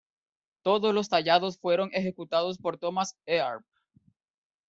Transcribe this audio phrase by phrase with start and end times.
[0.63, 3.61] Todos los tallados fueron ejecutados por Thomas Earp.